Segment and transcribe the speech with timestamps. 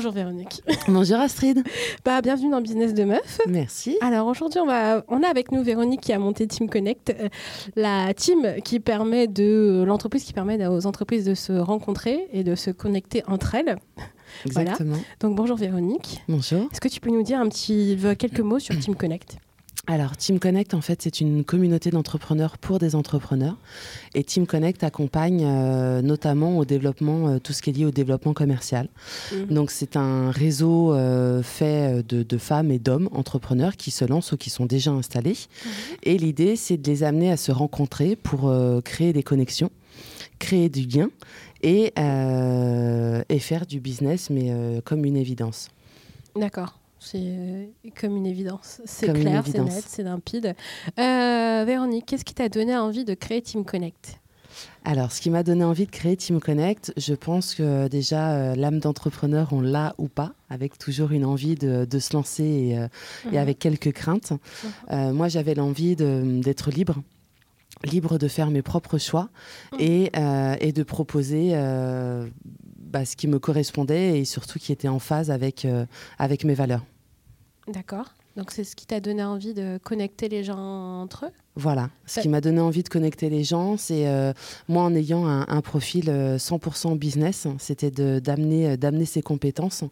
[0.00, 0.62] Bonjour Véronique.
[0.88, 1.62] Bonjour Astrid.
[2.06, 3.38] Bah, bienvenue dans Business de Meuf.
[3.46, 3.98] Merci.
[4.00, 7.28] Alors aujourd'hui, on, va, on a avec nous Véronique qui a monté Team Connect, euh,
[7.76, 12.54] la team qui permet de l'entreprise qui permet aux entreprises de se rencontrer et de
[12.54, 13.76] se connecter entre elles.
[14.46, 14.96] Exactement.
[15.20, 16.22] Donc bonjour Véronique.
[16.28, 16.62] Bonjour.
[16.72, 19.36] Est-ce que tu peux nous dire un petit quelques mots sur Team Connect?
[19.90, 23.56] Alors, Team Connect, en fait, c'est une communauté d'entrepreneurs pour des entrepreneurs.
[24.14, 27.90] Et Team Connect accompagne euh, notamment au développement, euh, tout ce qui est lié au
[27.90, 28.88] développement commercial.
[29.32, 29.46] Mhm.
[29.46, 34.36] Donc, c'est un réseau euh, fait de, femmes et d'hommes entrepreneurs qui se lancent ou
[34.36, 35.30] qui sont déjà installés.
[35.30, 35.70] Mhm.
[36.04, 38.52] Et l'idée, c'est de les amener à se rencontrer pour
[38.84, 39.70] créer des connexions,
[40.38, 41.10] créer du lien
[41.62, 45.68] et, et faire du business, mais comme une évidence.
[46.36, 46.79] D'accord.
[47.00, 47.64] C'est euh,
[47.98, 48.82] comme une évidence.
[48.84, 50.54] C'est clair, c'est net, c'est limpide.
[50.98, 54.20] Euh, Véronique, qu'est-ce qui t'a donné envie de créer Team Connect?
[54.84, 58.54] Alors, ce qui m'a donné envie de créer Team Connect, je pense que déjà euh,
[58.54, 62.76] l'âme d'entrepreneur, on l'a ou pas, avec toujours une envie de, se lancer et,
[63.30, 63.38] mhm.
[63.38, 64.32] avec quelques craintes.
[64.90, 65.12] Mhm.
[65.12, 66.96] moi, j'avais l'envie d'être libre,
[67.84, 69.30] libre de faire mes propres choix
[69.72, 69.80] mhm.
[69.80, 70.12] et,
[70.60, 71.52] et, de proposer
[72.78, 75.66] bah, ce qui me correspondait et surtout qui était en phase avec,
[76.18, 76.84] avec mes valeurs.
[77.68, 78.14] D'accord.
[78.36, 81.32] Donc c'est ce qui t'a donné envie de connecter les gens entre eux?
[81.60, 84.32] Voilà, ce qui m'a donné envie de connecter les gens, c'est euh,
[84.66, 89.84] moi en ayant un, profil 100% euh, business, c'était d'amener euh, d'amener ses compétences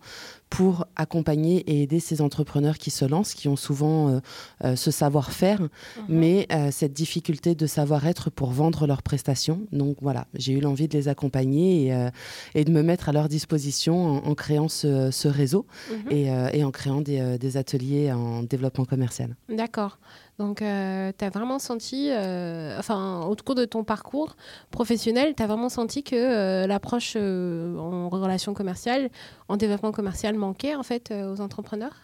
[0.48, 4.18] pour accompagner et aider ces entrepreneurs qui se lancent, qui ont souvent
[4.64, 5.68] ce savoir-faire, mhm.
[6.08, 9.60] mais cette difficulté de savoir-être pour vendre leurs prestations.
[9.72, 11.94] Donc voilà, j'ai eu l'envie de les accompagner
[12.54, 16.12] et, de me mettre à leur disposition en, créant ce, réseau mhm.
[16.54, 19.36] et, en créant des, des ateliers en développement commercial.
[19.50, 19.98] D'accord.
[20.38, 24.36] Donc, euh, tu as vraiment senti, euh, enfin, au cours de ton parcours
[24.70, 29.10] professionnel, tu as vraiment senti que euh, l'approche en relation commerciale,
[29.48, 32.02] en développement commercial manquait en fait aux entrepreneurs?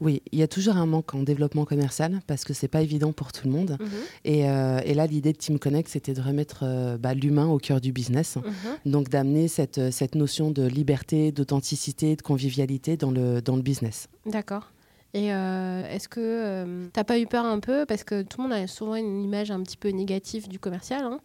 [0.00, 3.12] Oui, il y a toujours un manque en développement commercial parce que c'est pas évident
[3.12, 3.76] pour tout le monde.
[3.78, 3.88] Mhm.
[4.24, 6.64] et, là, l'idée de Team Connect, c'était de remettre
[6.98, 8.36] bah, l'humain au cœur du business.
[8.36, 8.92] Mhm.
[8.92, 14.08] Donc d'amener cette, cette notion de liberté, d'authenticité, de convivialité dans le, dans le business.
[14.24, 14.72] D'accord.
[15.12, 17.84] Et euh, est-ce que euh, t'as pas eu peur un peu?
[17.84, 21.04] Parce que tout le monde a souvent une image un petit peu négative du commercial.
[21.04, 21.20] Hein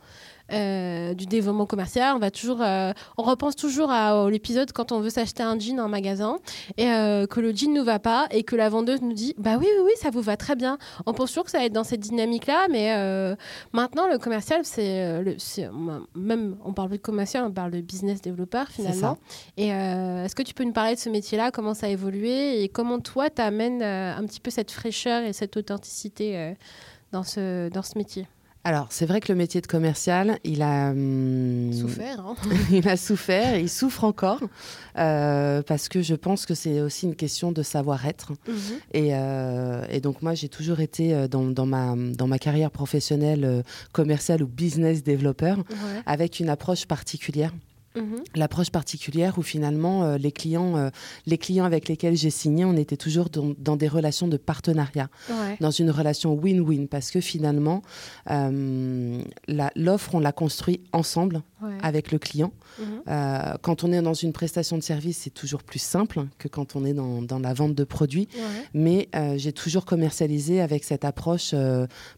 [0.51, 2.15] euh, du développement commercial.
[2.15, 5.79] On va toujours, euh, on repense toujours à, l'épisode quand on veut s'acheter un jean
[5.79, 6.37] en magasin
[6.77, 9.57] et euh, que le jean ne va pas et que la vendeuse nous dit bah
[9.59, 10.77] oui oui oui ça vous va très bien.
[11.07, 12.93] On pense toujours que ça va être dans cette dynamique là, mais
[13.73, 15.19] maintenant le commercial c'est
[16.15, 19.17] même on parle de commercial, on parle de business développeur finalement.
[19.57, 22.61] Et est-ce que tu peux nous parler de ce métier là, comment ça a évolué
[22.61, 26.53] et comment toi t'amènes un petit peu cette fraîcheur et cette authenticité
[27.11, 28.27] dans ce dans ce métier?
[28.65, 32.19] Alors, c'est vrai que le métier de commercial, il a hum, souffert.
[32.19, 32.35] Hein
[32.71, 34.39] il a souffert, il souffre encore,
[34.97, 38.31] euh, parce que je pense que c'est aussi une question de savoir-être.
[38.47, 38.55] Mhm.
[38.95, 44.41] Euh, et, donc, moi, j'ai toujours été euh, dans, ma, dans ma carrière professionnelle commerciale
[44.41, 45.59] ou business développeur
[46.07, 47.51] avec une approche particulière.
[47.95, 48.23] Mhm.
[48.35, 50.89] L'approche particulière où finalement euh, les clients, euh,
[51.25, 55.09] les clients avec lesquels j'ai signé, on était toujours dans, des relations de partenariat,
[55.59, 57.81] dans une relation win-win, parce que finalement
[58.29, 59.21] euh,
[59.75, 61.41] l'offre on l'a construit ensemble
[61.81, 62.51] avec le client.
[62.77, 63.57] Mhm.
[63.61, 66.83] quand on est dans une prestation de service, c'est toujours plus simple que quand on
[66.85, 68.27] est dans, dans la vente de produits,
[68.73, 71.55] mais j'ai toujours commercialisé avec cette approche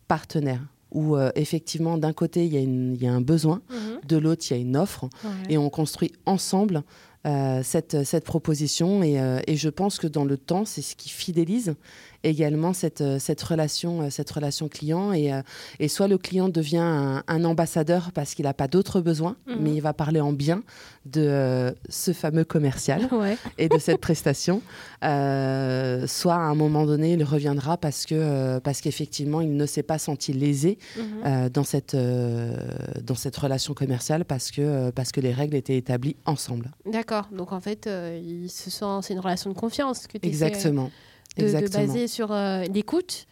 [0.08, 0.62] partenaire
[0.92, 4.00] où euh, effectivement d'un côté il y, a un besoin, mhm.
[4.08, 5.10] de l'autre il y a une offre,
[5.50, 6.84] et on construit ensemble
[7.28, 9.04] euh, cette, cette, proposition.
[9.04, 11.76] Et, euh, et, je pense que dans le temps, c'est ce qui fidélise
[12.24, 15.14] également cette, euh, cette, relation, euh, cette relation client.
[15.14, 15.42] Et, euh,
[15.80, 19.56] et soit le client devient un, ambassadeur parce qu'il n'a pas d'autres besoins, mhm.
[19.60, 20.64] mais il va parler en bien
[21.06, 23.08] de ce fameux commercial
[23.58, 24.62] et de cette prestation.
[25.02, 30.00] soit à un moment donné, il reviendra parce que parce qu'effectivement, il ne s'est pas
[30.00, 31.50] senti lésé mhm.
[31.50, 36.72] dans, cette, dans cette relation commerciale parce que, parce que les règles étaient établies ensemble.
[36.86, 37.30] D'accord.
[37.32, 40.90] Donc en fait, il se sent, c'est une relation de confiance que tu Exactement
[41.38, 43.28] de, baser sur euh, l'écoute.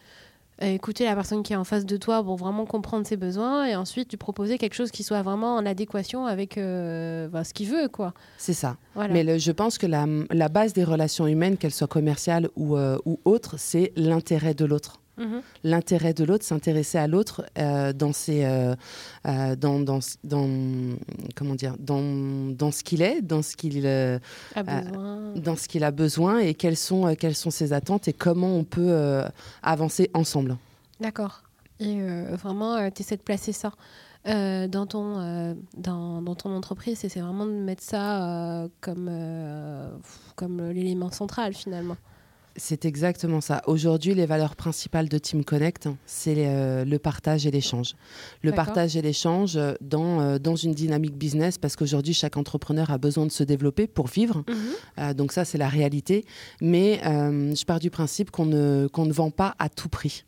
[0.62, 3.66] Euh, écouter la personne qui est en face de toi pour vraiment comprendre ses besoins
[3.66, 7.54] et ensuite lui proposer quelque chose qui soit vraiment en adéquation avec euh, bah, ce
[7.54, 8.14] qu'il veut quoi.
[8.38, 8.78] C'est ça.
[8.96, 13.20] Mais je pense que la, la, base des relations humaines, qu'elles soient commerciales ou, ou
[13.26, 15.02] autres, c'est l'intérêt de l'autre.
[15.18, 15.42] Mhm.
[15.64, 18.76] L'intérêt de l'autre, s'intéresser à l'autre euh, dans ses, euh,
[19.26, 20.50] euh, dans, dans, dans,
[21.36, 24.20] comment dire, dans, dans ce qu'il est, dans ce qu'il a
[24.64, 28.56] besoin, dans ce qu'il a besoin et quelles sont, quelles sont ses attentes et comment
[28.58, 29.22] on peut
[29.64, 30.58] avancer ensemble.
[31.00, 31.44] D'accord.
[31.80, 32.00] Et
[32.32, 33.72] vraiment, tu essaies de placer ça.
[34.26, 39.10] dans, ton, dans, dans, ton entreprise et c'est vraiment de mettre ça comme,
[40.36, 41.98] comme l'élément central finalement.
[42.58, 43.62] C'est exactement ça.
[43.68, 47.96] Aujourd'hui, les valeurs principales de Team Connect, c'est euh, le partage et l'échange.
[48.44, 52.98] Le partage et l'échange dans, euh, dans une dynamique business, parce qu'aujourd'hui, chaque entrepreneur a
[52.98, 54.44] besoin de se développer pour vivre.
[54.48, 54.56] Mhm.
[55.00, 56.24] Euh, donc ça, c'est la réalité.
[56.62, 60.24] Mais je pars du principe qu'on ne, qu'on ne vend pas à tout prix.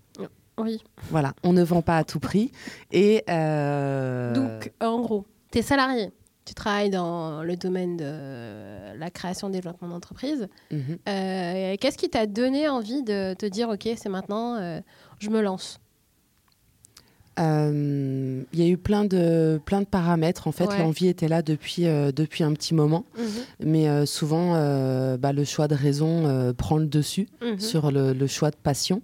[0.60, 0.84] Oui.
[1.12, 2.52] Voilà, on ne vend pas à tout prix.
[2.92, 6.12] Et Donc, en gros, tu es salarié
[6.48, 10.48] tu travailles dans le domaine de la création et développement d'entreprise.
[10.72, 10.98] Mhm.
[11.10, 14.80] Euh, qu'est-ce qui t'a donné envie de te dire, OK, c'est maintenant, euh,
[15.20, 15.80] je me lance?
[17.40, 20.48] Euh, il y a eu plein de, plein de paramètres.
[20.48, 23.06] En fait, l'envie était là depuis, euh, depuis un petit moment.
[23.18, 23.26] Mhm.
[23.66, 24.54] Mais euh, souvent,
[25.18, 27.60] bah, le choix de raison prend le dessus mhm.
[27.60, 29.02] sur le, choix de passion.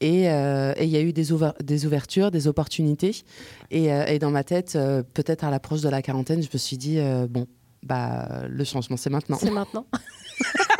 [0.00, 1.26] Et il y a eu des,
[1.62, 3.24] des ouvertures, des opportunités.
[3.70, 4.78] Et, et dans ma tête,
[5.14, 6.98] peut-être à l'approche de la quarantaine, je me suis dit,
[7.28, 7.46] bon,
[7.82, 9.38] bah, le changement, c'est maintenant.
[9.40, 9.86] C'est maintenant.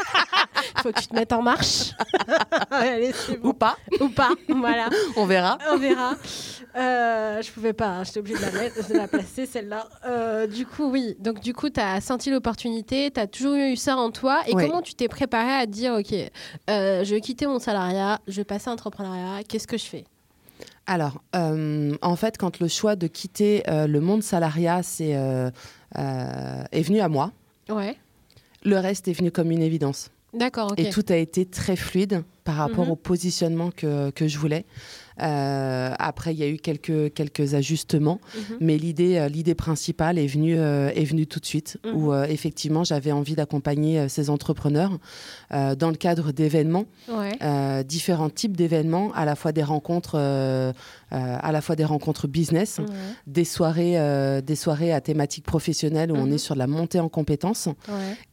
[0.84, 1.92] faut que tu te mettes en marche.
[3.42, 3.76] Ou pas.
[4.00, 4.90] Ou pas, voilà.
[5.16, 5.56] On verra.
[5.70, 6.14] On verra.
[6.76, 9.88] Euh, je pouvais pas, hein, j'étais obligée de la, mettre, de la placer celle-là.
[10.04, 11.16] Euh, du coup, oui.
[11.20, 14.42] Donc, du coup, tu as senti l'opportunité, tu as toujours eu ça en toi.
[14.46, 18.36] Et comment tu t'es préparé à dire, OK, euh, je vais quitter mon salariat, je
[18.36, 20.04] vais passer à l'entrepreneuriat, qu'est-ce que je fais?
[20.86, 25.16] Alors, euh, en fait, quand le choix de quitter le monde salariat c'est,
[25.94, 27.32] est venu à moi,
[27.70, 27.96] ouais.
[28.64, 30.10] le reste est venu comme une évidence.
[30.34, 30.74] D'accord.
[30.76, 32.92] Et tout a été très fluide par rapport mhm.
[32.92, 34.64] au positionnement que, que je voulais.
[35.22, 38.56] Euh, après, il y a eu quelques, quelques ajustements, mhm.
[38.60, 41.94] mais l'idée, euh, l'idée principale est venue, euh, est venue tout de suite, mhm.
[41.94, 44.98] où effectivement, j'avais envie d'accompagner ces entrepreneurs
[45.50, 46.86] dans le cadre d'événements,
[47.86, 52.80] différents types d'événements, à la fois des rencontres, à la fois des rencontres business,
[53.26, 56.34] des soirées, des soirées à thématique professionnelle où on mhm.
[56.34, 57.68] est sur la montée en compétences,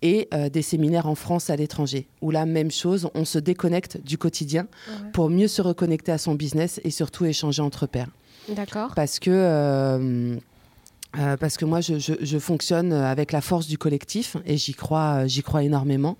[0.01, 4.17] et des séminaires en France à l'étranger, où la même chose, on se déconnecte du
[4.17, 4.67] quotidien
[5.13, 8.09] pour mieux se reconnecter à son business et surtout échanger entre pairs.
[8.49, 8.93] D'accord.
[8.95, 9.31] Parce que.
[9.31, 10.37] Euh,
[11.19, 15.27] euh, parce que moi, je, je, fonctionne avec la force du collectif et j'y crois,
[15.27, 16.17] j'y crois énormément.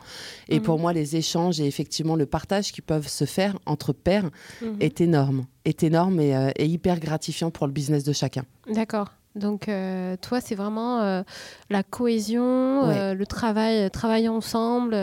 [0.50, 0.82] Et pour mhm.
[0.82, 4.30] moi, les échanges et effectivement le partage qui peuvent se faire entre pairs
[4.62, 4.76] mhm.
[4.82, 8.44] est énorme, est énorme et, euh, et hyper gratifiant pour le business de chacun.
[8.68, 9.14] D'accord.
[9.36, 11.24] Donc, euh, toi, c'est vraiment euh,
[11.70, 14.98] la cohésion, euh, le travail, travailler ensemble,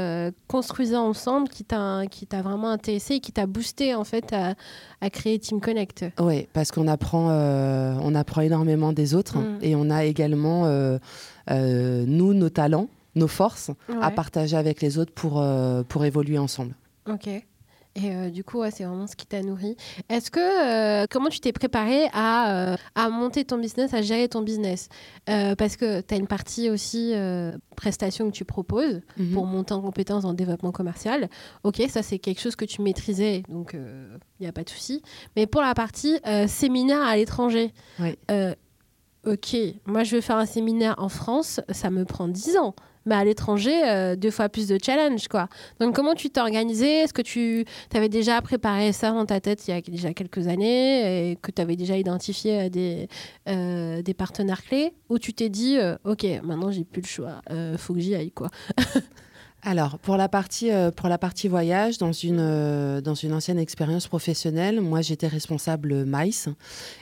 [0.49, 4.55] construisant ensemble qui t'a, qui t'a vraiment intéressé et qui t'a boosté en fait à,
[5.01, 6.05] à créer Team Connect.
[6.21, 9.59] Oui, parce qu'on apprend, on apprend énormément des autres mm.
[9.63, 10.69] et on a également,
[11.49, 13.71] nous, nos talents, nos forces
[14.01, 15.45] à partager avec les autres pour,
[15.89, 16.75] pour évoluer ensemble.
[17.09, 17.29] Ok.
[18.03, 19.77] Et euh, du coup, c'est vraiment ce qui t'a nourri.
[20.09, 24.29] Est-ce que euh, comment tu t'es préparé à, euh, à, monter ton business, à gérer
[24.29, 24.89] ton business?
[25.27, 27.12] Parce que tu as une partie aussi
[27.77, 29.33] prestation que tu proposes mhm.
[29.33, 31.29] pour monter en compétence en développement commercial.
[31.65, 35.03] Ok, ça c'est quelque chose que tu maîtrisais, donc il n'y a pas de souci.
[35.37, 37.73] Mais pour la partie séminaire à l'étranger,
[39.27, 39.56] ok,
[39.87, 42.75] moi je veux faire un séminaire en France, ça me prend 10 ans
[43.08, 45.48] mais à l'étranger, euh, deux fois plus de challenge, quoi.
[45.81, 49.67] Donc, comment tu t'es organisé Est-ce que tu avais déjà préparé ça dans ta tête
[49.67, 53.08] il y a déjà quelques années et que tu avais déjà identifié euh, des,
[53.48, 54.93] euh, des partenaires clés?
[55.08, 57.41] Ou tu t'es dit, OK, maintenant, j'ai plus le choix,
[57.79, 58.48] faut que j'y aille, quoi?
[59.62, 64.81] Alors, pour la partie, pour la partie voyage, dans une, dans une ancienne expérience professionnelle,
[64.81, 66.48] moi j'étais responsable MICE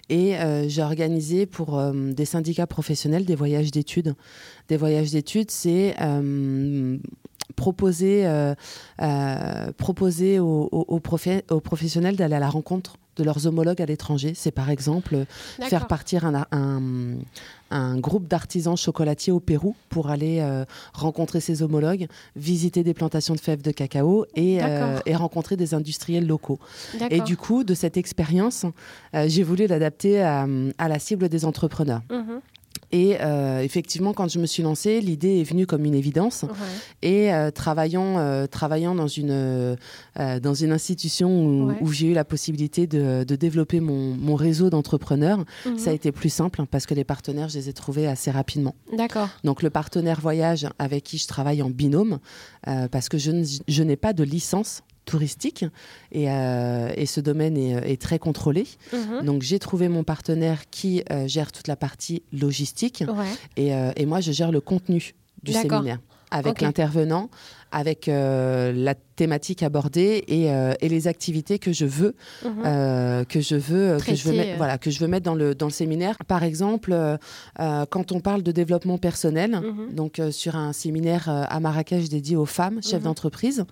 [0.08, 0.36] et
[0.66, 4.14] j'ai organisé pour des syndicats professionnels des voyages d'études.
[4.68, 5.94] Des voyages d'études, c'est
[7.54, 8.26] proposer,
[9.76, 14.32] proposer aux, aux professionnels d'aller à la rencontre de leurs homologues à l'étranger.
[14.34, 15.24] C'est par exemple
[15.62, 16.46] faire partir un,
[17.70, 22.06] un, groupe d'artisans chocolatiers au Pérou pour aller euh, rencontrer ses homologues,
[22.36, 26.58] visiter des plantations de fèves de cacao et, euh, et rencontrer des industriels locaux.
[27.10, 28.66] Et du coup, de cette expérience,
[29.14, 30.46] euh, j'ai voulu l'adapter à,
[30.78, 32.02] la cible des entrepreneurs.
[32.10, 32.40] Mhm.
[32.96, 36.46] Et euh, effectivement, quand je me suis lancée, l'idée est venue comme une évidence.
[37.02, 39.76] Et euh, travaillant, euh, travaillant dans, une,
[40.16, 45.44] dans une institution où, j'ai eu la possibilité de, de développer mon, mon réseau d'entrepreneurs,
[45.66, 45.76] mhm.
[45.76, 48.30] ça a été plus simple hein, parce que les partenaires, je les ai trouvés assez
[48.30, 48.74] rapidement.
[48.96, 49.28] D'accord.
[49.44, 52.18] Donc le partenaire voyage avec qui je travaille en binôme,
[52.90, 55.64] parce que je n'ai pas de licence touristique
[56.12, 58.66] et, euh, et ce domaine est, est très contrôlé.
[58.92, 59.24] Mhm.
[59.24, 63.04] Donc j'ai trouvé mon partenaire qui euh, gère toute la partie logistique
[63.56, 66.00] et, euh, et, moi je gère le contenu du séminaire.
[66.30, 67.30] Avec l'intervenant,
[67.72, 72.14] avec euh, la thématique abordée et, euh, et, les activités que je veux,
[72.44, 72.62] mhm.
[72.64, 75.54] euh, que je veux, que je veux, mettre, voilà, que je veux mettre dans le
[75.54, 76.16] dans le séminaire.
[76.26, 76.96] Par exemple,
[77.56, 79.94] quand on parle de développement personnel, mhm.
[79.94, 83.04] donc sur un séminaire à Marrakech dédié aux femmes chefs mhm.
[83.04, 83.64] d'entreprise.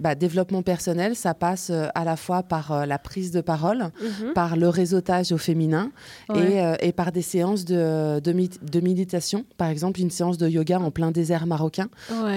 [0.00, 3.90] Bah, développement personnel, ça passe à la fois par la prise de parole,
[4.34, 5.90] par le réseautage au féminin
[6.34, 9.44] et, et, par des séances de, de, de, méditation.
[9.56, 11.88] Par exemple, une séance de yoga en plein désert marocain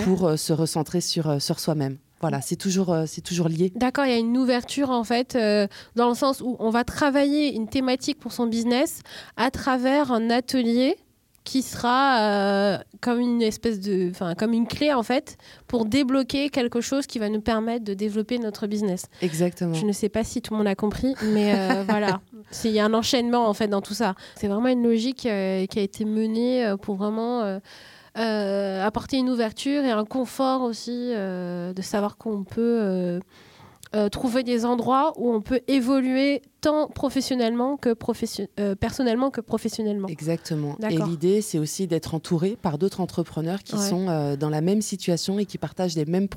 [0.03, 1.97] pour euh, se recentrer sur, euh, sur soi-même.
[2.21, 3.71] Voilà, c'est toujours, euh, c'est toujours lié.
[3.75, 5.37] D'accord, il y a une ouverture en fait,
[5.95, 9.01] dans le sens où on va travailler une thématique pour son business
[9.37, 10.97] à travers un atelier
[11.49, 15.37] qui sera comme une espèce de, enfin comme une clé en fait
[15.67, 19.05] pour débloquer quelque chose qui va nous permettre de développer notre business.
[19.21, 19.73] Exactement.
[19.73, 21.55] Je ne sais pas si tout le monde a compris, mais
[21.87, 22.21] voilà,
[22.63, 24.15] il y a un enchaînement en fait dans tout ça.
[24.35, 27.59] C'est vraiment une logique qui a été menée pour vraiment
[28.17, 33.19] euh, apporter une ouverture et un confort aussi euh, de savoir qu'on peut euh,
[34.11, 37.95] trouver des endroits où on peut évoluer tant professionnellement que
[38.73, 40.07] personnellement que professionnellement.
[40.07, 40.77] Exactement.
[40.89, 45.39] Et l'idée, c'est aussi d'être entouré par d'autres entrepreneurs qui sont dans la même situation
[45.39, 46.27] et qui partagent les mêmes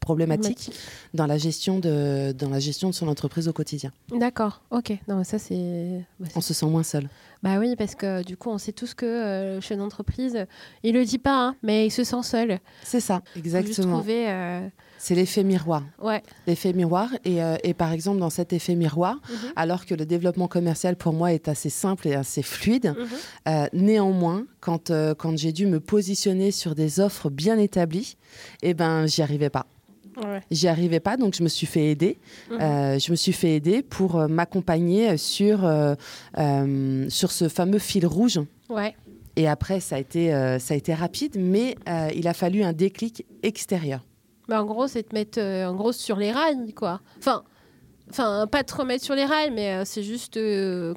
[0.00, 0.72] problématiques
[1.14, 3.90] dans la gestion de dans la gestion de son entreprise au quotidien.
[4.10, 4.62] D'accord.
[4.70, 4.92] Ok.
[5.08, 6.04] Non, ça c'est.
[6.20, 7.08] Bah, on se sent moins seul.
[7.42, 10.46] Bah oui, parce que du coup, on sait tous que euh, le chef d'entreprise,
[10.84, 12.60] il le dit pas, hein, mais il se sent seul.
[12.84, 14.02] C'est ça, exactement.
[14.08, 14.68] Euh,
[14.98, 15.82] c'est l'effet miroir.
[16.00, 16.22] Ouais.
[16.46, 17.08] L'effet miroir.
[17.24, 19.52] Et, euh, et, par exemple, dans cet effet miroir, mhm.
[19.56, 23.68] alors que le développement commercial pour moi est assez simple et assez fluide, mhm.
[23.72, 28.16] néanmoins, quand, quand j'ai dû me positionner sur des offres bien établies,
[28.62, 29.66] eh ben, j'y arrivais pas.
[30.50, 32.18] J'y arrivais pas, donc je me suis fait aider.
[32.50, 32.60] Mhm.
[32.60, 35.94] Euh, je me suis fait aider pour euh, m'accompagner sur, euh,
[37.08, 38.40] sur ce fameux fil rouge.
[38.68, 38.94] Ouais.
[39.36, 41.76] Et après, ça a été, ça a été rapide, mais
[42.14, 44.04] il a fallu un déclic extérieur.
[44.46, 47.00] Bah, en gros, c'est te mettre en gros sur les rails, quoi.
[47.18, 47.42] Enfin,
[48.10, 50.38] enfin pas te remettre sur les rails, mais c'est juste.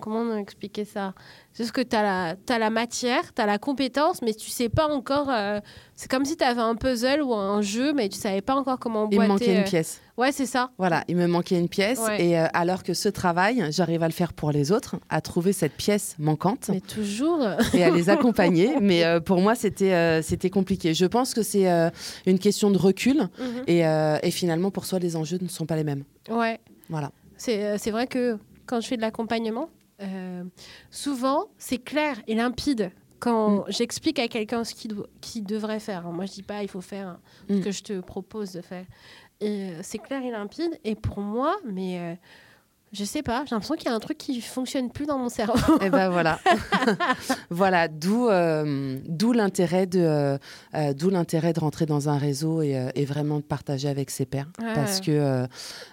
[0.01, 1.13] comment expliquer ça?
[1.55, 4.49] C'est ce que tu as, la, as la matière, tu as la compétence, mais tu
[4.49, 5.29] sais pas encore.
[5.29, 5.61] Euh,
[5.95, 8.77] c'est comme si tu avais un puzzle ou un jeu, mais tu savais pas encore
[8.77, 9.15] comment boîter.
[9.15, 9.63] Il me manquait une euh.
[9.63, 10.01] pièce.
[10.17, 10.71] Ouais, c'est ça.
[10.77, 12.01] Voilà, il me manquait une pièce.
[12.19, 15.53] Et euh, alors que ce travail, j'arrive à le faire pour les autres, à trouver
[15.53, 16.67] cette pièce manquante.
[16.67, 17.39] Mais toujours.
[17.73, 18.75] et à les accompagner.
[18.81, 20.93] mais pour moi, c'était c'était compliqué.
[20.93, 21.69] Je pense que c'est
[22.25, 23.29] une question de recul.
[23.39, 23.63] Mhm.
[23.67, 23.79] et,
[24.23, 26.03] et, finalement, pour soi, les enjeux ne sont pas les mêmes.
[26.29, 26.59] Ouais.
[26.89, 27.11] Voilà.
[27.37, 29.69] C'est vrai que quand je fais de l'accompagnement,
[30.01, 30.43] euh,
[30.91, 33.63] souvent, c'est clair et limpide quand mm.
[33.69, 36.03] j'explique à quelqu'un ce qu'il devrait faire.
[36.11, 37.17] Moi, je dis pas il faut faire
[37.49, 37.61] ce mm.
[37.63, 38.85] que je te propose de faire.
[39.41, 40.79] Et euh, c'est clair et limpide.
[40.83, 42.15] Et pour moi, mais euh,
[42.95, 45.29] je sais pas, j'ai l'impression qu'il y a un truc qui fonctionne plus dans mon
[45.29, 45.75] cerveau.
[45.81, 46.39] Et eh ben voilà,
[47.49, 50.37] voilà, d'où euh, d'où l'intérêt de euh,
[50.75, 54.25] euh, d'où l'intérêt de rentrer dans un réseau et, et, vraiment de partager avec ses
[54.25, 55.45] pairs, parce que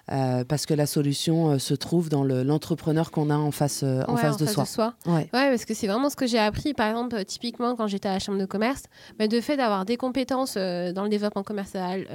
[0.07, 4.47] parce que la solution se trouve dans l'entrepreneur qu'on a en face en face, de,
[4.47, 4.65] soi.
[4.65, 4.95] soi.
[5.07, 5.29] Ouais.
[5.33, 8.19] parce que c'est vraiment ce que j'ai appris, par exemple, typiquement quand j'étais à la
[8.19, 8.85] chambre de commerce,
[9.19, 12.07] mais de fait d'avoir des compétences dans le développement commercial,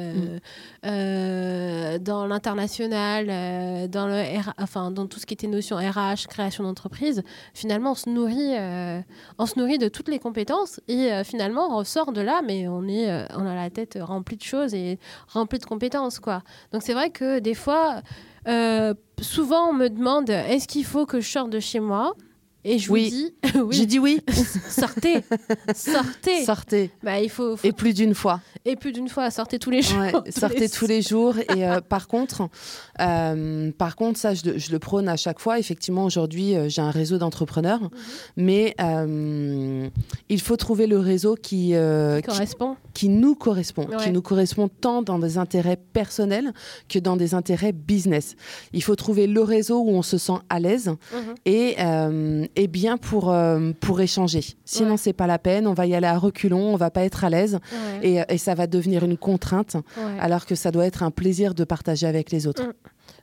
[0.83, 1.97] mm.
[1.99, 4.23] dans l'international, dans le
[4.57, 9.01] enfin dans tout ce qui était notion RH, création d'entreprise, finalement, on se nourrit, euh,
[9.37, 12.67] on se nourrit de toutes les compétences et euh, finalement, on ressort de là, mais
[12.67, 16.41] on est, euh, on a la tête remplie de choses et remplie de compétences, quoi.
[16.71, 18.01] Donc c'est vrai que des fois,
[19.21, 22.13] souvent, on me demande est-ce qu'il faut que je sorte de chez moi?
[22.69, 23.77] Et je vous dis oui.
[23.77, 24.21] J'ai dit oui.
[24.69, 25.23] sortez,
[25.73, 26.43] sortez.
[26.43, 26.91] Sortez.
[27.01, 28.41] Bah, il faut, Et plus d'une fois.
[28.65, 30.01] Et plus d'une fois, sortez tous les jours.
[30.29, 31.37] sortez tous les jours.
[31.55, 32.49] Et euh, par contre,
[32.99, 35.59] euh, par contre, ça, je, le prône à chaque fois.
[35.59, 37.89] Effectivement, aujourd'hui, euh, j'ai un réseau d'entrepreneurs, mhm.
[38.35, 38.75] mais
[40.27, 41.73] il faut trouver le réseau qui,
[42.25, 46.51] correspond, qui, nous correspond, qui nous correspond tant dans des intérêts personnels
[46.89, 48.35] que dans des intérêts business.
[48.73, 51.35] Il faut trouver le réseau où on se sent à l'aise mhm.
[51.45, 51.77] et
[52.57, 54.43] est bien pour, euh, pour échanger.
[54.65, 55.67] Sinon, c'est pas la peine.
[55.67, 57.59] On va y aller à reculons, on va pas être à l'aise
[58.01, 59.77] et, et, ça va devenir une contrainte,
[60.19, 62.63] alors que ça doit être un plaisir de partager avec les autres.
[62.63, 62.73] Mm.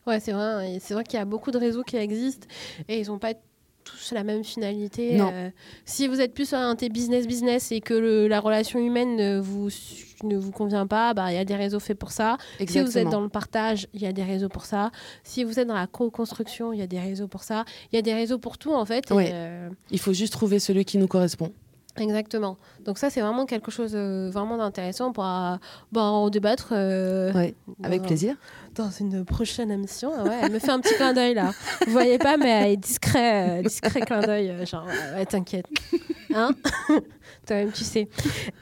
[0.07, 0.79] Ouais, c'est vrai.
[0.81, 2.47] C'est vrai qu'il y a beaucoup de réseaux qui existent
[2.89, 3.33] et ils n'ont pas
[3.85, 5.21] tous la même finalité.
[5.21, 5.51] Euh,
[5.85, 9.69] si vous êtes plus orienté business business et que la relation humaine ne vous
[10.23, 12.39] ne vous convient pas, bah il y a des réseaux faits pour ça.
[12.67, 14.91] Si vous êtes dans le partage, il y a des réseaux pour ça.
[15.23, 17.65] Si vous êtes dans la co-construction, il y a des réseaux pour ça.
[17.93, 19.11] Il y a des réseaux pour tout en fait.
[19.13, 21.53] Euh, il faut juste trouver celui qui nous correspond.
[21.97, 22.57] Exactement.
[22.85, 25.13] Donc ça, c'est vraiment quelque chose euh, vraiment d'intéressant.
[25.13, 25.59] pour en
[25.93, 26.71] bah, débattre.
[26.73, 27.33] Euh,
[27.83, 28.37] avec plaisir.
[28.75, 30.13] Dans une prochaine émission.
[30.17, 31.53] Ah ouais, elle me fait un petit clin d'œil là.
[31.87, 34.67] Vous voyez pas, mais elle est discret, euh, discret clin d'œil.
[34.67, 35.67] genre, ouais, t'inquiète.
[36.35, 36.51] Hein?
[37.47, 38.09] Toi-même, tu sais.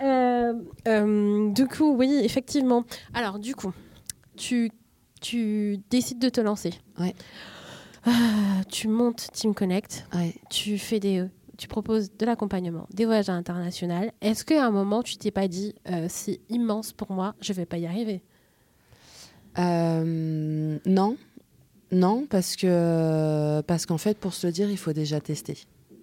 [0.00, 2.84] du coup, oui, effectivement.
[3.14, 3.72] Alors, du coup,
[4.36, 4.70] tu,
[5.22, 6.74] tu décides de te lancer.
[6.98, 7.14] Ouais.
[8.68, 10.04] tu montes Team Connect.
[10.14, 10.34] Ouais.
[10.50, 11.24] Tu fais des
[11.62, 14.10] tu proposes de l'accompagnement, des voyages internationaux.
[14.20, 17.66] Est-ce qu'à un moment, tu t'es pas dit, euh, c'est immense pour moi, je vais
[17.66, 18.20] pas y arriver?
[19.58, 21.16] Euh, Non,
[21.92, 25.56] non, parce que parce qu'en fait, pour se le dire, il faut déjà tester.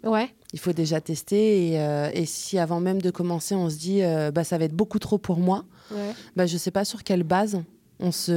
[0.06, 0.30] Ouais.
[0.54, 4.00] Il faut déjà tester et, euh, et si avant même de commencer, on se dit,
[4.34, 6.14] bah ça va être beaucoup trop pour moi, ouais.
[6.38, 7.62] bah je sais pas sur quelle base
[8.00, 8.32] on se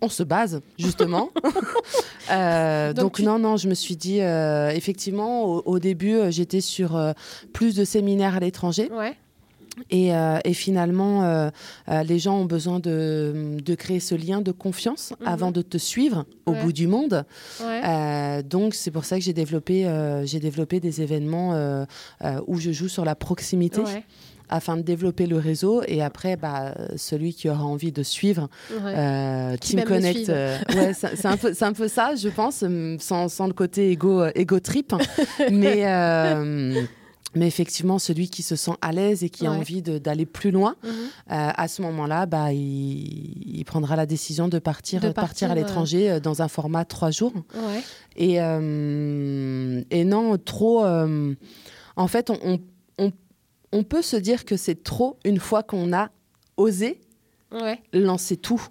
[0.00, 1.30] on se base, justement.
[2.30, 6.96] Euh, donc, non, non, je me suis dit, euh, effectivement, au, début, euh, j'étais sur
[7.52, 8.88] plus de séminaires à l'étranger.
[9.90, 10.12] Et,
[10.54, 11.50] finalement,
[11.88, 15.26] les gens ont besoin de, créer ce lien de confiance mhm.
[15.26, 17.24] avant de te suivre au bout du monde.
[18.44, 19.90] donc, c'est pour ça que j'ai développé,
[20.24, 21.84] j'ai développé des événements
[22.46, 23.82] où je joue sur la proximité
[24.50, 25.82] afin de développer le réseau.
[25.86, 31.26] Et après, bah, celui qui aura envie de suivre euh, Team Connect, euh, ouais, c'est
[31.26, 32.64] un, peu, un peu ça, je pense,
[32.98, 34.92] sans, sans le côté égo, égo trip.
[35.50, 35.86] mais.
[35.86, 36.82] Euh,
[37.36, 40.74] mais effectivement, celui qui se sent à l'aise et qui a envie d'aller plus loin,
[40.82, 40.90] mhm.
[41.28, 46.42] à ce moment-là, bah, il, prendra la décision de partir, de partir, à l'étranger dans
[46.42, 47.32] un format trois jours.
[48.16, 50.84] Et, et non, trop.
[50.84, 52.58] en fait, on,
[52.98, 53.12] on
[53.82, 56.10] peut se dire que c'est trop une fois qu'on a
[56.56, 57.00] osé
[57.92, 58.62] lancer tout.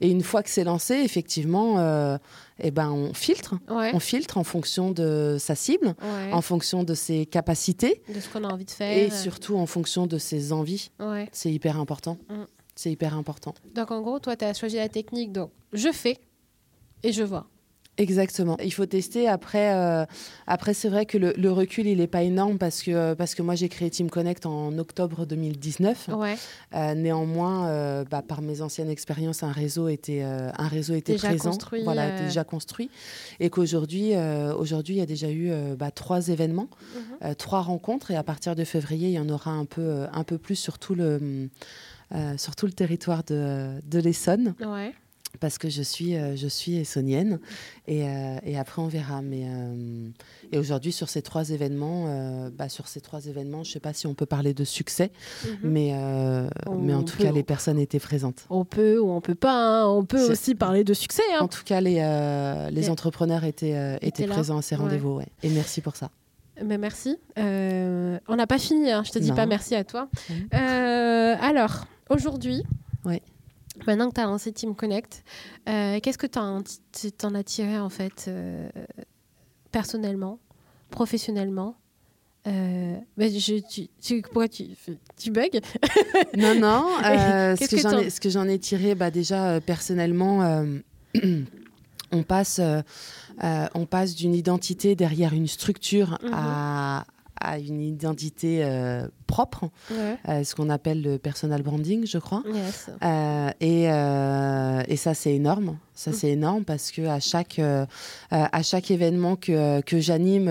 [0.00, 2.18] Et une fois que c'est lancé, effectivement, euh,
[2.60, 3.56] eh ben, on filtre.
[3.68, 5.94] On filtre en fonction de sa cible,
[6.32, 8.02] en fonction de ses capacités.
[8.12, 8.96] De ce qu'on a envie de faire.
[8.96, 10.90] Et surtout en fonction de ses envies.
[11.32, 12.18] C'est hyper important.
[12.28, 12.44] Mm.
[12.74, 13.54] C'est hyper important.
[13.74, 15.32] Donc en gros, toi, tu as choisi la technique.
[15.32, 16.18] Donc je fais
[17.02, 17.48] et je vois.
[17.98, 18.56] Exactement.
[18.62, 19.28] Il faut tester.
[19.28, 20.06] Après, euh,
[20.46, 23.56] après c'est vrai que le, recul, il n'est pas énorme parce que, parce que moi,
[23.56, 26.10] j'ai créé Team Connect en octobre 2019.
[26.16, 26.36] Ouais.
[26.74, 31.28] Euh, néanmoins, euh, bah, par mes anciennes expériences, un réseau était, un réseau était déjà
[31.28, 31.50] présent.
[31.50, 32.88] Construit, voilà, déjà construit.
[33.40, 34.12] Et qu'aujourd'hui,
[34.56, 36.68] aujourd'hui, il y a déjà eu bah, trois événements,
[37.20, 37.34] mhm.
[37.34, 38.12] trois rencontres.
[38.12, 40.78] Et à partir de février, il y en aura un peu, un peu plus sur
[40.78, 41.48] tout le,
[42.36, 44.54] sur tout le territoire de, de l'Essonne.
[44.60, 44.94] Ouais
[45.40, 47.38] parce que je suis, euh, je suis essonienne.
[47.86, 49.22] Et, euh, et, après, on verra.
[49.22, 50.08] Mais, euh,
[50.52, 53.92] et aujourd'hui, sur ces trois événements, bah, sur ces trois événements, je ne sais pas
[53.92, 55.10] si on peut parler de succès,
[55.44, 55.56] mhm.
[55.62, 55.94] mais,
[56.80, 58.46] mais en tout cas, les personnes étaient présentes.
[58.50, 59.82] On peut ou on peut pas.
[59.82, 59.86] Hein.
[59.88, 61.22] On peut aussi parler de succès.
[61.34, 61.44] Hein.
[61.44, 65.16] En tout cas, les, les entrepreneurs étaient, étaient présents à ces rendez-vous.
[65.16, 65.28] Ouais.
[65.42, 66.10] Et merci pour ça.
[66.64, 67.16] Mais merci.
[67.36, 68.90] on n'a pas fini.
[68.90, 69.02] Hein.
[69.04, 70.08] Je te dis pas merci à toi.
[70.52, 72.62] alors, aujourd'hui.
[73.04, 73.22] Ouais.
[73.88, 75.24] Maintenant que tu as lancé Team Connect,
[75.66, 76.60] euh, qu'est-ce que tu en,
[77.34, 78.68] as tiré en fait euh,
[79.72, 80.38] personnellement,
[80.90, 81.74] professionnellement
[82.46, 84.66] euh, je, tu, pourquoi tu,
[85.16, 85.60] tu bugs?
[86.36, 86.86] Non, non.
[87.56, 90.64] ce, que j'en ai, ce que j'en ai tiré, bah, déjà personnellement,
[92.12, 92.60] on passe,
[93.40, 96.30] on passe d'une identité derrière une structure mhm.
[96.34, 97.06] à,
[97.40, 98.64] à une identité
[99.28, 102.42] propre, euh, ce qu'on appelle le personal branding, je crois.
[103.04, 105.78] Euh, et, euh, et, ça, c'est énorme.
[105.98, 106.14] Ça, mm.
[106.14, 107.60] c'est énorme parce que à chaque,
[108.30, 110.48] à chaque événement que, que j'anime,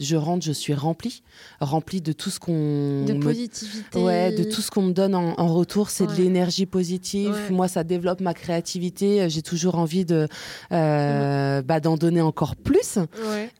[0.00, 1.22] je rentre, je suis remplie.
[1.60, 3.04] Remplie de tout ce qu'on.
[3.04, 4.02] De positivité.
[4.02, 5.90] Ouais, de tout ce qu'on me donne en, retour.
[5.90, 7.34] C'est de l'énergie positive.
[7.50, 9.28] Moi, ça développe ma créativité.
[9.28, 10.28] J'ai toujours envie de,
[10.70, 11.62] mm.
[11.66, 12.98] bah, d'en donner encore plus.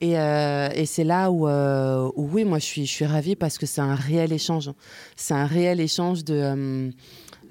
[0.01, 3.67] Et, et c'est là où, où, oui, moi, je suis, je suis ravie parce que
[3.67, 4.71] c'est un réel échange
[5.17, 6.91] c'est un réel échange de, euh,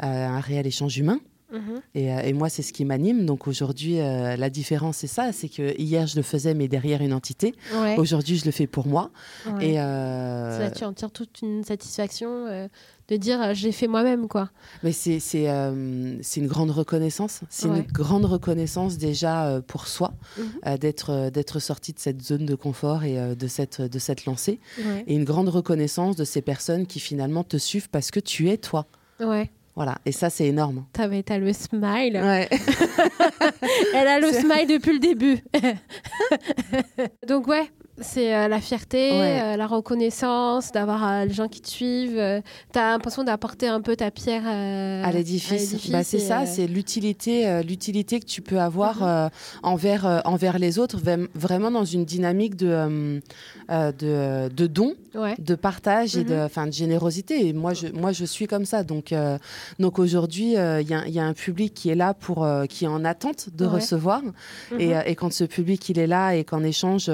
[0.04, 1.20] euh, un réel échange humain.
[1.52, 1.82] Mhm.
[1.96, 3.26] Euh, et, moi, c'est ce qui m'anime.
[3.26, 7.14] Donc aujourd'hui, la différence, c'est ça c'est que hier, je le faisais, mais derrière une
[7.14, 7.54] entité.
[7.98, 9.12] Aujourd'hui, je le fais pour moi.
[9.62, 12.70] Et là, tu en tires toute une satisfaction
[13.08, 14.28] de dire je l'ai fait moi-même.
[14.28, 14.50] quoi.
[14.84, 17.42] Mais c'est c'est une grande reconnaissance.
[17.50, 20.78] C'est une grande reconnaissance déjà pour soi mhm.
[20.78, 24.60] d'être d'être sorti de cette zone de confort et de, cette, de cette lancée.
[25.08, 28.58] Et une grande reconnaissance de ces personnes qui finalement te suivent parce que tu es
[28.58, 28.86] toi.
[29.20, 29.50] Ouais.
[29.76, 30.86] Voilà, et ça, c'est énorme.
[30.94, 32.16] T'as le smile.
[32.16, 32.48] Ouais.
[33.94, 35.40] Elle a le smile depuis le début.
[37.28, 37.70] Donc, ouais,
[38.02, 42.42] c'est euh, la fierté, euh, la reconnaissance, d'avoir euh, les gens qui te suivent.
[42.74, 45.90] tu as l'impression d'apporter un peu ta pierre à l'édifice.
[45.90, 49.30] Bah, c'est ça, c'est l'utilité, l'utilité que tu peux avoir mhm.
[49.64, 51.00] envers, envers les autres,
[51.34, 53.22] vraiment dans une dynamique de,
[53.70, 54.96] de, de don,
[55.40, 56.68] de partage et de, mhm.
[56.68, 57.48] de générosité.
[57.48, 58.84] Et moi je, moi, je suis comme ça.
[58.84, 59.14] Donc,
[59.80, 63.06] donc aujourd'hui, il y, y, a un public qui est là, pour, qui est en
[63.06, 64.22] attente de recevoir.
[64.72, 64.80] Mhm.
[64.80, 67.10] Et, et, quand ce public il est là et qu'en échange,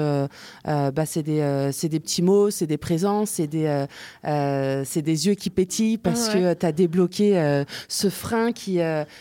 [0.94, 3.86] bah, c'est des, des, petits mots, c'est des présences, c'est des,
[4.24, 8.78] c'est des yeux qui pétillent parce que tu as débloqué ce frein qui,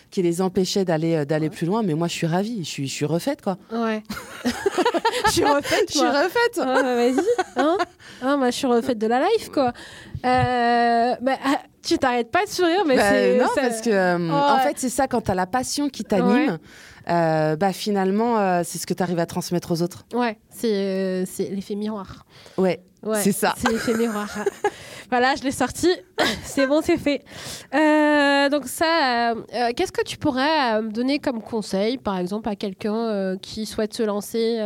[0.10, 1.84] qui les empêchait d'aller d'aller plus loin.
[1.84, 3.58] Mais moi, je suis ravie, je suis, je suis refaite, quoi.
[3.72, 4.04] Ouais.
[5.26, 6.60] je suis refaite, Je suis refaite.
[6.60, 7.26] Ah, bah, vas-y.
[7.56, 7.78] Hein
[8.22, 9.74] ah, moi, je suis refaite de la life, quoi.
[10.26, 13.38] Euh, bah, ah, tu t'arrêtes pas de sourire, mais bah, c'est.
[13.38, 16.58] Non, parce que, euh, en fait, c'est ça, quand tu as la passion qui t'anime,
[17.10, 20.06] euh, bah, finalement, c'est ce que tu arrives à transmettre aux autres.
[20.14, 22.26] Ouais, c'est l'effet miroir.
[22.58, 23.54] Ouais, ouais c'est ça.
[23.58, 24.30] C'est l'effet miroir.
[25.12, 25.90] Voilà, je l'ai sorti.
[26.46, 27.26] c'est bon, c'est fait.
[27.76, 32.48] Euh, donc ça, euh, euh, qu'est-ce que tu pourrais me donner comme conseil, par exemple,
[32.48, 34.60] à quelqu'un qui souhaite se lancer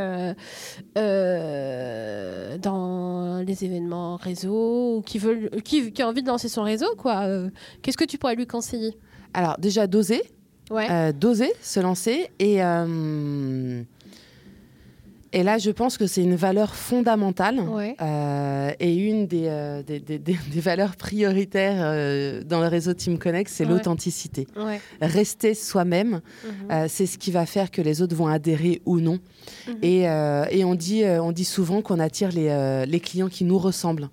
[2.61, 6.93] dans les événements réseau ou qui, veut, qui, qui, a envie de lancer son réseau,
[6.95, 7.27] quoi
[7.81, 8.95] Qu'est-ce que tu pourrais lui conseiller?
[9.33, 10.21] Alors déjà, doser.
[10.71, 11.13] Ouais.
[11.13, 12.61] doser, se lancer et
[15.35, 17.59] et là, je pense que c'est une valeur fondamentale
[18.01, 23.17] euh, et une des, euh, des, des, des, valeurs prioritaires euh, dans le réseau Team
[23.19, 24.47] Connect, c'est l'authenticité.
[25.01, 26.87] Rester soi-même, mhm.
[26.87, 29.19] c'est ce qui va faire que les autres vont adhérer ou non.
[29.67, 29.75] Mhm.
[29.81, 34.09] Et, et, on, dit, on dit souvent qu'on attire les, les, clients qui nous ressemblent.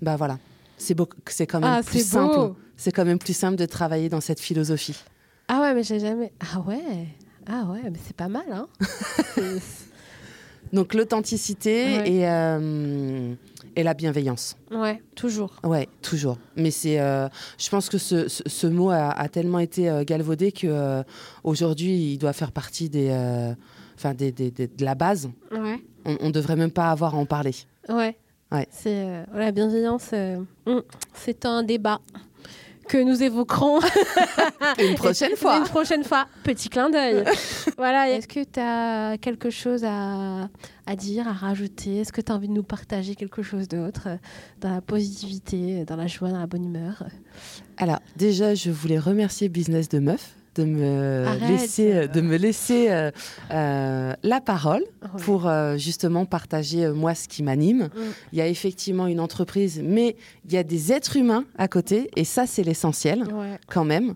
[0.00, 0.38] Bah voilà,
[0.78, 2.54] c'est c'est quand même ah, plus simple.
[2.78, 4.96] C'est quand même plus simple de travailler dans cette philosophie.
[5.48, 6.32] Ah ouais, mais j'ai jamais.
[6.40, 7.08] Ah ouais.
[7.46, 8.66] Ah ouais, mais c'est pas mal, hein
[10.72, 13.34] Donc l'authenticité et, euh,
[13.76, 14.56] et la bienveillance.
[14.70, 15.54] Ouais, toujours.
[15.62, 16.38] Ouais, toujours.
[16.56, 17.28] Mais c'est, euh,
[17.58, 21.04] je pense que ce, ce, mot a, tellement été euh, galvaudé que
[21.44, 23.10] aujourd'hui, il doit faire partie des,
[23.96, 25.30] enfin des, des, de la base.
[25.52, 25.80] Ouais.
[26.04, 27.54] On, ne devrait même pas avoir à en parler.
[27.88, 28.16] Ouais.
[28.50, 28.66] Ouais.
[28.70, 30.10] C'est la bienveillance.
[30.66, 30.80] Hmm,
[31.12, 32.00] c'est un débat
[32.88, 33.80] que nous évoquerons
[34.78, 35.58] une prochaine fois.
[35.58, 36.26] Une prochaine fois.
[36.42, 37.24] Petit clin d'œil.
[37.76, 38.10] voilà.
[38.10, 40.48] Est-ce que tu as quelque chose à,
[40.86, 41.98] à, dire, à rajouter?
[41.98, 44.08] Est-ce que tu as envie de nous partager quelque chose d'autre
[44.60, 47.04] dans la positivité, dans la joie, dans la bonne humeur?
[47.76, 53.10] Alors, déjà, je voulais remercier Business de Meuf de me laisser, de me laisser euh,
[53.50, 54.84] euh, la parole
[55.22, 57.84] pour euh, justement partager moi ce qui m'anime.
[57.84, 58.00] Mm.
[58.32, 62.10] Il y a effectivement une entreprise, mais il y a des êtres humains à côté,
[62.16, 63.24] et ça c'est l'essentiel
[63.68, 64.14] quand même.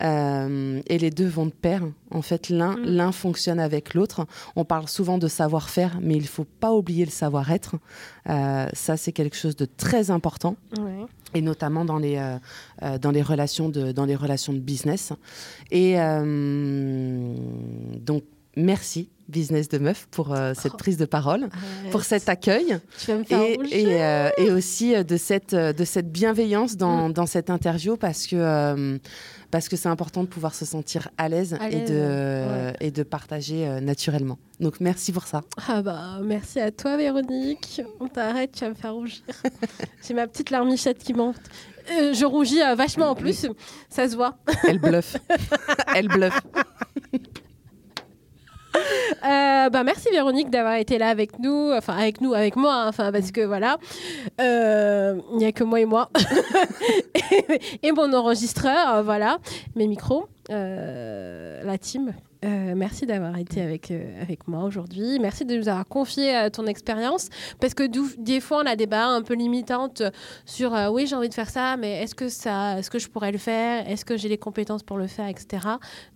[0.00, 1.82] Et les deux vont de pair.
[2.10, 2.84] En fait, l'un mm.
[2.84, 4.26] l'un fonctionne avec l'autre.
[4.56, 7.76] On parle souvent de savoir-faire, mais il faut pas oublier le savoir-être.
[8.26, 10.56] ça c'est quelque chose de très important.
[11.32, 12.20] Et notamment dans les,
[13.00, 15.12] dans, les relations de, dans les relations de business.
[15.70, 17.34] Et euh,
[17.98, 18.24] donc,
[18.56, 20.76] merci Business de Meuf pour euh, cette oh.
[20.76, 21.48] prise de parole,
[21.92, 22.78] pour cet accueil
[23.30, 27.12] et, euh, et, aussi de cette, de cette bienveillance dans, mm.
[27.12, 28.98] dans cette interview parce que
[29.52, 33.80] parce que c'est important de pouvoir se sentir à l'aise et, de, et de partager
[33.80, 34.38] naturellement.
[34.60, 35.42] Donc merci pour ça.
[35.68, 37.82] Ah bah merci à toi Véronique.
[37.98, 39.22] On t'arrête, tu vas me faire rougir.
[40.06, 41.40] J'ai ma petite larmichette qui monte.
[41.90, 43.46] Euh, je rougis euh, vachement en plus,
[43.88, 44.36] ça se voit.
[44.68, 45.16] Elle bluffe.
[45.96, 46.40] Elle bluffe.
[49.22, 52.88] Euh, bah merci Véronique d'avoir été là avec nous, enfin avec nous, avec moi, hein,
[52.88, 53.76] enfin parce que voilà,
[54.38, 56.10] il n'y a que moi et moi.
[57.82, 59.38] Et, mon enregistreur, voilà,
[59.76, 62.14] mes micros, la team.
[62.42, 65.18] Euh, merci d'avoir été avec, euh, avec moi aujourd'hui.
[65.20, 67.28] Merci de nous avoir confié euh, ton expérience.
[67.60, 67.82] Parce que
[68.18, 70.02] des fois, on a des barres un peu limitantes
[70.46, 73.08] sur oui, j'ai envie de faire ça, mais est-ce que, ça, est -ce que je
[73.08, 73.88] pourrais le faire?
[73.88, 75.66] Est-ce que j'ai les compétences pour le faire, etc.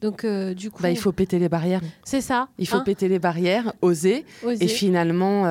[0.00, 0.82] Donc, du coup.
[0.82, 1.82] Bah, il faut péter les barrières.
[2.04, 2.48] C'est ça.
[2.58, 2.84] Il faut hein.
[2.84, 4.24] péter les barrières, oser.
[4.60, 5.42] Et finalement,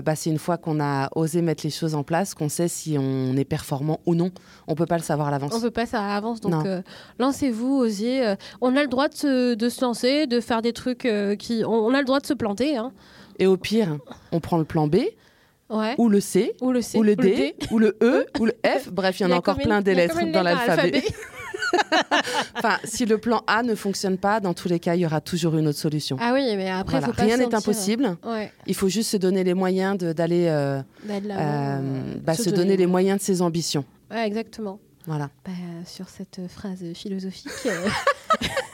[0.00, 2.96] bah, c'est une fois qu'on a osé mettre les choses en place qu'on sait si
[2.98, 4.30] on est performant ou non.
[4.66, 5.52] On peut pas le savoir à l'avance.
[5.54, 6.40] On peut pas savoir à l'avance.
[6.40, 6.66] Donc,
[7.18, 8.34] lancez-vous, osez.
[8.60, 11.62] on a le droit de de se lancer de faire des trucs euh, qui.
[11.66, 12.76] On, a le droit de se planter.
[12.76, 12.92] Hein.
[13.38, 13.98] Et au pire,
[14.32, 14.96] on prend le plan B.
[15.98, 18.90] Ou le C, ou le, C, ou le D, ou le E, ou le F.
[18.92, 21.02] Bref, il y en a, encore plein des lettres dans l'alphabet.
[22.56, 25.20] enfin, si le plan A ne fonctionne pas, dans tous les cas, il y aura
[25.20, 26.16] toujours une autre solution.
[26.20, 28.16] Ah oui, mais après, rien n'est impossible.
[28.66, 33.18] Il faut juste se donner les moyens d'aller euh, euh, bah, se, donner, les moyens
[33.18, 33.84] de ses ambitions.
[34.10, 34.78] Ouais, exactement.
[35.06, 35.30] Voilà.
[35.44, 35.52] Bah,
[35.86, 37.50] sur cette phrase philosophique.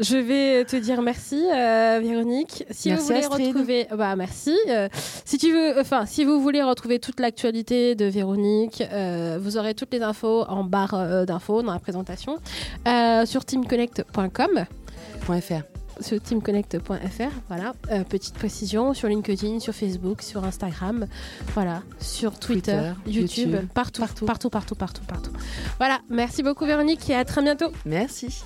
[0.00, 2.64] Je vais te dire merci, euh, Véronique.
[2.70, 4.56] Si merci vous voulez retrouver, bah merci.
[4.68, 4.88] Euh,
[5.24, 9.74] si tu veux, enfin, si vous voulez retrouver toute l'actualité de Véronique, euh, vous aurez
[9.74, 12.38] toutes les infos en barre d'infos dans la présentation
[13.24, 14.64] sur teamconnect.com.
[15.40, 15.62] .fr
[16.00, 17.30] sur teamconnect.fr.
[17.46, 17.72] Voilà,
[18.08, 21.06] petite précision sur LinkedIn, sur Facebook, sur Instagram,
[21.54, 25.32] voilà, sur Twitter, YouTube, partout, partout, partout, partout, partout, partout.
[25.78, 27.70] Voilà, merci beaucoup Véronique et à très bientôt.
[27.84, 28.42] Merci.